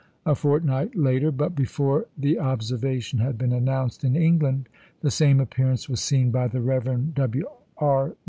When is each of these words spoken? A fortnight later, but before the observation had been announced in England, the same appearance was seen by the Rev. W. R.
A 0.25 0.33
fortnight 0.33 0.95
later, 0.95 1.31
but 1.31 1.53
before 1.55 2.07
the 2.17 2.39
observation 2.39 3.19
had 3.19 3.37
been 3.37 3.51
announced 3.53 4.03
in 4.03 4.15
England, 4.15 4.67
the 5.01 5.11
same 5.11 5.39
appearance 5.39 5.87
was 5.87 6.01
seen 6.01 6.31
by 6.31 6.47
the 6.47 6.59
Rev. 6.59 7.13
W. 7.13 7.47
R. 7.77 8.15